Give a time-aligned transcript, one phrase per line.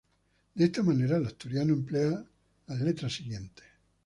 [0.55, 2.25] De esta manera, el asturiano emplea
[2.65, 3.63] las letras siguientes.